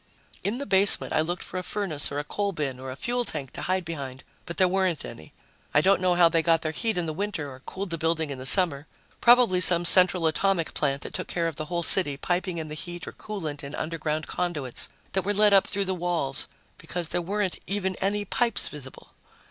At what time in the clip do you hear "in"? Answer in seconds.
0.43-0.57, 6.97-7.05, 8.31-8.39, 12.57-12.67, 13.63-13.75